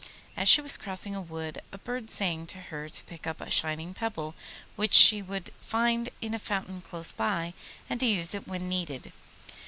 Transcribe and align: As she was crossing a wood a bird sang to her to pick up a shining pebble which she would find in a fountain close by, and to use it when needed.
As 0.35 0.49
she 0.49 0.61
was 0.61 0.77
crossing 0.77 1.13
a 1.15 1.21
wood 1.21 1.61
a 1.71 1.77
bird 1.77 2.09
sang 2.09 2.47
to 2.47 2.57
her 2.57 2.89
to 2.89 3.03
pick 3.03 3.27
up 3.27 3.39
a 3.39 3.51
shining 3.51 3.93
pebble 3.93 4.33
which 4.75 4.95
she 4.95 5.21
would 5.21 5.53
find 5.61 6.09
in 6.21 6.33
a 6.33 6.39
fountain 6.39 6.81
close 6.81 7.11
by, 7.11 7.53
and 7.87 7.99
to 7.99 8.07
use 8.07 8.33
it 8.33 8.47
when 8.47 8.67
needed. 8.67 9.11